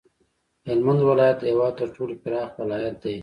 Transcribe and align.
هلمند 0.67 1.01
ولایت 1.09 1.37
د 1.39 1.43
هیواد 1.51 1.73
تر 1.79 1.87
ټولو 1.95 2.13
پراخ 2.23 2.49
ولایت 2.61 2.95
دی 3.03 3.15